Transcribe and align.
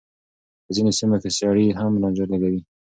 په 0.65 0.71
ځينو 0.75 0.91
سيمو 0.99 1.17
کې 1.23 1.29
سړي 1.39 1.65
هم 1.79 1.91
رانجه 2.01 2.25
لګوي. 2.31 2.61